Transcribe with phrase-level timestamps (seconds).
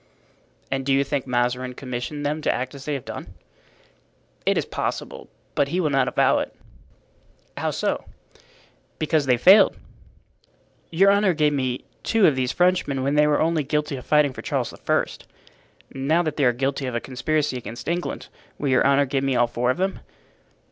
[0.71, 3.35] "And do you think Mazarin commissioned them to act as they have done?"
[4.47, 5.29] "It is possible.
[5.53, 6.55] But he will not avow it."
[7.55, 8.05] "How so?"
[8.97, 9.75] "Because they failed."
[10.89, 14.33] "Your honor gave me two of these Frenchmen when they were only guilty of fighting
[14.33, 15.05] for Charles I.
[15.93, 18.27] Now that they are guilty of a conspiracy against England
[18.57, 19.99] will your honor give me all four of them?"